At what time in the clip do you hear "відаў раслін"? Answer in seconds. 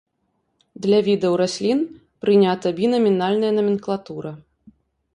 1.07-1.79